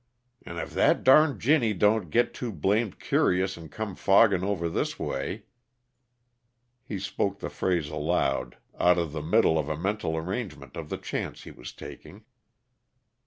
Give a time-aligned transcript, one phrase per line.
[0.43, 4.97] "And if that darned ginny don't get too blamed curious and cone fogging over this
[4.97, 5.43] way"
[6.89, 10.97] He spoke the phrase aloud, out of the middle of a mental arrangement of the
[10.97, 12.25] chance he was taking.